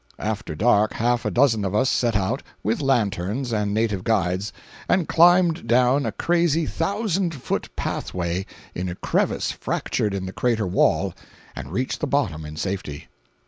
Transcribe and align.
After 0.17 0.55
dark 0.55 0.93
half 0.93 1.25
a 1.25 1.29
dozen 1.29 1.63
of 1.63 1.75
us 1.75 1.87
set 1.87 2.15
out, 2.15 2.41
with 2.63 2.81
lanterns 2.81 3.53
and 3.53 3.71
native 3.71 4.03
guides, 4.03 4.51
and 4.89 5.07
climbed 5.07 5.67
down 5.67 6.07
a 6.07 6.11
crazy, 6.11 6.65
thousand 6.65 7.35
foot 7.35 7.69
pathway 7.75 8.47
in 8.73 8.89
a 8.89 8.95
crevice 8.95 9.51
fractured 9.51 10.15
in 10.15 10.25
the 10.25 10.33
crater 10.33 10.65
wall, 10.65 11.13
and 11.55 11.71
reached 11.71 11.99
the 11.99 12.07
bottom 12.07 12.45
in 12.45 12.55
safety. 12.55 13.09